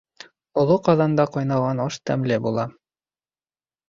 [0.59, 2.65] Оло ҡаҙанда ҡайнаған аш тәмле була.